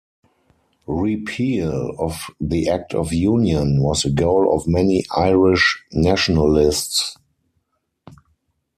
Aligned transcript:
Repeal 0.87 1.93
of 1.99 2.25
the 2.39 2.67
Act 2.69 2.95
of 2.95 3.13
Union 3.13 3.83
was 3.83 4.03
a 4.03 4.09
goal 4.09 4.51
of 4.51 4.67
many 4.67 5.05
Irish 5.15 5.79
nationalists. 5.93 7.17